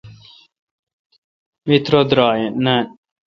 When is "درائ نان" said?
2.09-2.83